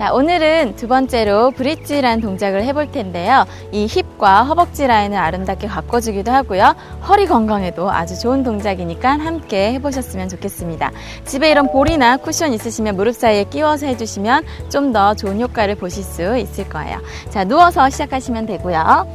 자, 0.00 0.14
오늘은 0.14 0.76
두 0.76 0.88
번째로 0.88 1.50
브릿지라는 1.50 2.22
동작을 2.22 2.64
해볼 2.64 2.90
텐데요. 2.90 3.44
이 3.70 3.86
힙과 3.86 4.44
허벅지 4.44 4.86
라인을 4.86 5.18
아름답게 5.18 5.66
가꿔주기도 5.66 6.32
하고요. 6.32 6.74
허리 7.06 7.26
건강에도 7.26 7.90
아주 7.90 8.18
좋은 8.18 8.42
동작이니까 8.42 9.18
함께 9.18 9.74
해보셨으면 9.74 10.30
좋겠습니다. 10.30 10.90
집에 11.26 11.50
이런 11.50 11.70
볼이나 11.70 12.16
쿠션 12.16 12.54
있으시면 12.54 12.96
무릎 12.96 13.14
사이에 13.14 13.44
끼워서 13.44 13.84
해주시면 13.88 14.44
좀 14.70 14.94
더 14.94 15.14
좋은 15.14 15.38
효과를 15.38 15.74
보실 15.74 16.02
수 16.02 16.34
있을 16.38 16.66
거예요. 16.70 16.98
자, 17.28 17.44
누워서 17.44 17.90
시작하시면 17.90 18.46
되고요. 18.46 19.06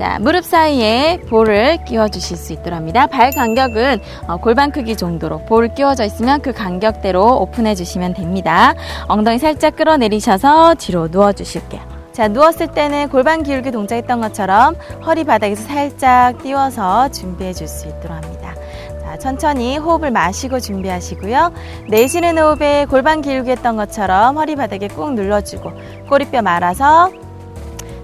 자, 0.00 0.18
무릎 0.18 0.46
사이에 0.46 1.20
볼을 1.28 1.84
끼워 1.84 2.08
주실 2.08 2.38
수 2.38 2.54
있도록 2.54 2.72
합니다. 2.72 3.06
발 3.06 3.32
간격은 3.32 4.00
어, 4.28 4.38
골반 4.38 4.72
크기 4.72 4.96
정도로 4.96 5.44
볼을 5.44 5.74
끼워져 5.74 6.04
있으면 6.04 6.40
그 6.40 6.54
간격대로 6.54 7.38
오픈해 7.42 7.74
주시면 7.74 8.14
됩니다. 8.14 8.72
엉덩이 9.08 9.38
살짝 9.38 9.76
끌어내리셔서 9.76 10.76
뒤로 10.76 11.08
누워 11.10 11.34
주실게요. 11.34 11.82
자, 12.12 12.28
누웠을 12.28 12.68
때는 12.68 13.10
골반 13.10 13.42
기울기 13.42 13.72
동작했던 13.72 14.22
것처럼 14.22 14.74
허리 15.04 15.24
바닥에서 15.24 15.64
살짝 15.64 16.42
띄워서 16.42 17.10
준비해 17.10 17.52
줄 17.52 17.68
수 17.68 17.86
있도록 17.86 18.16
합니다. 18.16 18.54
자, 19.02 19.18
천천히 19.18 19.76
호흡을 19.76 20.10
마시고 20.12 20.60
준비하시고요. 20.60 21.52
내쉬는 21.90 22.38
호흡에 22.38 22.86
골반 22.86 23.20
기울기 23.20 23.50
했던 23.50 23.76
것처럼 23.76 24.38
허리 24.38 24.56
바닥에 24.56 24.88
꾹 24.88 25.12
눌러주고 25.12 25.72
꼬리뼈 26.08 26.40
말아서 26.40 27.10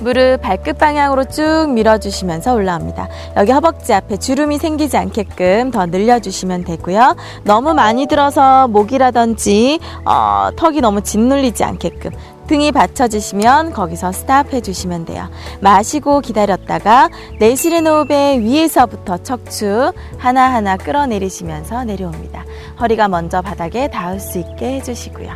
무릎 0.00 0.38
발끝 0.42 0.78
방향으로 0.78 1.24
쭉 1.24 1.68
밀어주시면서 1.70 2.54
올라옵니다. 2.54 3.08
여기 3.36 3.52
허벅지 3.52 3.92
앞에 3.92 4.16
주름이 4.16 4.58
생기지 4.58 4.96
않게끔 4.96 5.70
더 5.70 5.86
늘려주시면 5.86 6.64
되고요. 6.64 7.16
너무 7.44 7.74
많이 7.74 8.06
들어서 8.06 8.68
목이라든지 8.68 9.78
어, 10.04 10.50
턱이 10.56 10.80
너무 10.80 11.02
짓눌리지 11.02 11.64
않게끔 11.64 12.12
등이 12.46 12.72
받쳐지시면 12.72 13.72
거기서 13.72 14.10
stop 14.10 14.52
해 14.52 14.60
주시면 14.60 15.04
돼요. 15.04 15.28
마시고 15.60 16.20
기다렸다가 16.20 17.08
내쉬는 17.38 17.86
호흡에 17.86 18.40
위에서부터 18.40 19.18
척추 19.18 19.92
하나하나 20.18 20.76
끌어내리시면서 20.76 21.84
내려옵니다. 21.84 22.44
허리가 22.80 23.06
먼저 23.06 23.40
바닥에 23.40 23.88
닿을 23.88 24.18
수 24.18 24.38
있게 24.38 24.72
해주시고요. 24.76 25.30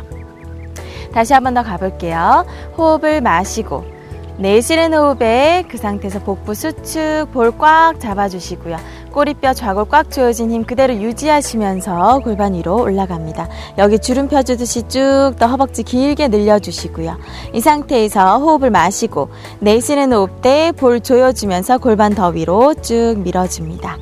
다시 1.13 1.33
한 1.33 1.43
번 1.45 1.53
더 1.53 1.63
가볼게요. 1.63 2.45
호흡을 2.77 3.21
마시고 3.21 3.85
내쉬는 4.37 4.93
호흡에 4.93 5.63
그 5.69 5.77
상태에서 5.77 6.19
복부 6.19 6.53
수축 6.53 7.31
볼 7.31 7.51
꽉 7.57 7.99
잡아주시고요. 7.99 8.77
꼬리뼈 9.13 9.53
좌골 9.53 9.85
꽉 9.87 10.11
조여진 10.11 10.51
힘 10.51 10.65
그대로 10.65 10.93
유지하시면서 10.93 12.19
골반 12.19 12.53
위로 12.53 12.81
올라갑니다. 12.81 13.47
여기 13.77 13.97
주름 13.97 14.27
펴주듯이 14.27 14.83
쭉 14.89 15.35
더 15.39 15.47
허벅지 15.47 15.83
길게 15.83 16.27
늘려주시고요. 16.27 17.17
이 17.53 17.61
상태에서 17.61 18.39
호흡을 18.39 18.71
마시고 18.71 19.29
내쉬는 19.59 20.11
호흡 20.11 20.41
때 20.41 20.73
볼 20.75 20.99
조여주면서 20.99 21.77
골반 21.77 22.13
더 22.13 22.27
위로 22.29 22.73
쭉 22.81 23.15
밀어줍니다. 23.19 23.97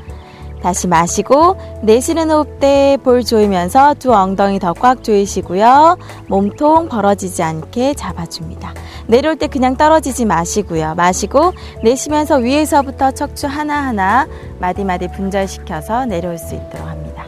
다시 0.64 0.88
마시고 0.88 1.58
내쉬는 1.82 2.32
호흡 2.32 2.60
때 2.60 2.98
볼 3.04 3.24
조이면서 3.24 3.96
두 3.96 4.14
엉덩이 4.14 4.60
더 4.60 4.74
꽉 4.74 5.04
조이시고요. 5.04 5.98
몸통 6.28 6.88
벌어지지 6.90 7.44
않게 7.44 7.94
잡아줍니다. 7.96 8.74
내려올 9.08 9.36
때 9.36 9.48
그냥 9.48 9.76
떨어지지 9.76 10.26
마시고요. 10.26 10.96
마시고 10.96 11.52
내쉬면서 11.84 12.38
위에서부터 12.38 13.12
척추 13.12 13.46
하나하나 13.48 14.28
마디마디 14.60 15.10
분절시켜서 15.10 16.06
내려올 16.06 16.38
수 16.38 16.56
있도록 16.56 16.88
합니다. 16.88 17.26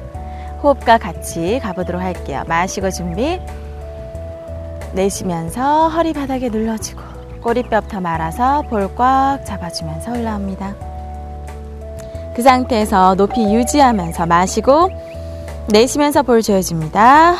호흡과 0.64 0.98
같이 0.98 1.60
가보도록 1.62 2.02
할게요. 2.02 2.44
마시고 2.48 2.90
준비. 2.90 3.40
내쉬면서 4.94 5.90
허리 5.90 6.14
바닥에 6.14 6.48
눌러주고 6.50 7.02
꼬리뼈부터 7.44 8.00
말아서 8.00 8.62
볼 8.70 8.90
꽉 8.96 9.40
잡아주면서 9.46 10.14
올라옵니다. 10.14 10.95
그 12.36 12.42
상태에서 12.42 13.16
높이 13.16 13.42
유지하면서 13.54 14.26
마시고 14.26 14.90
내쉬면서 15.70 16.22
볼 16.22 16.42
조여줍니다. 16.42 17.36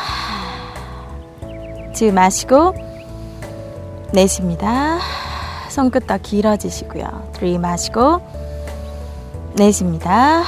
지금 1.94 2.14
마시고 2.14 2.74
내쉽니다. 4.12 4.98
손끝 5.68 6.06
더 6.06 6.16
길어지시고요. 6.18 7.04
들이마시고 7.34 8.20
내쉽니다. 9.56 10.42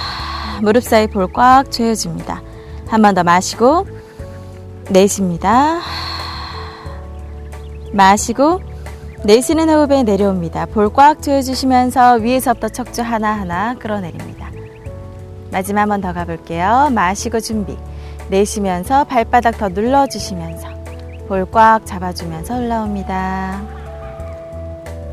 무릎 0.62 0.82
사이 0.82 1.06
볼 1.06 1.28
꽉 1.32 1.70
조여줍니다. 1.70 2.42
한 2.88 3.02
번 3.02 3.14
더 3.14 3.22
마시고 3.22 3.86
내쉽니다. 4.88 5.80
마시고 7.92 8.60
내쉬는 9.24 9.68
호흡에 9.68 10.02
내려옵니다. 10.04 10.66
볼 10.66 10.90
꽉 10.92 11.20
조여주시면서 11.22 12.14
위에서부터 12.16 12.68
척추 12.68 13.02
하나하나 13.02 13.74
끌어내립니다. 13.74 14.48
마지막 15.50 15.82
한 15.82 15.88
번 15.88 16.00
더 16.00 16.12
가볼게요. 16.12 16.90
마시고 16.92 17.40
준비. 17.40 17.76
내쉬면서 18.30 19.04
발바닥 19.04 19.58
더 19.58 19.68
눌러주시면서 19.68 20.68
볼 21.28 21.46
꽉 21.50 21.84
잡아주면서 21.84 22.56
올라옵니다. 22.56 23.60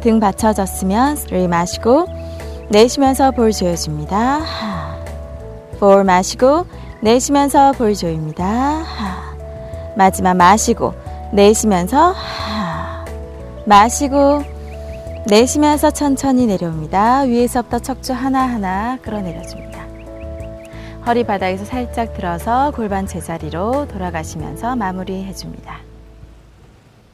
등 0.02 0.20
받쳐졌으면 0.20 1.18
를 1.30 1.48
마시고 1.48 2.06
내쉬면서 2.70 3.32
볼 3.32 3.52
조여줍니다. 3.52 4.42
볼 5.80 6.04
마시고 6.04 6.66
내쉬면서 7.02 7.72
볼 7.74 7.96
조입니다. 7.96 8.84
마지막 9.96 10.36
마시고 10.36 10.94
내쉬면서 11.32 12.14
마시고 13.66 14.44
내쉬면서 15.28 15.90
천천히 15.90 16.46
내려옵니다. 16.46 17.22
위에서부터 17.22 17.80
척추 17.80 18.14
하나하나 18.14 18.98
끌어내려줍니다. 19.02 19.86
허리 21.06 21.24
바닥에서 21.24 21.66
살짝 21.66 22.14
들어서 22.14 22.72
골반 22.72 23.08
제자리로 23.08 23.88
돌아가시면서 23.88 24.76
마무리해줍니다. 24.76 25.85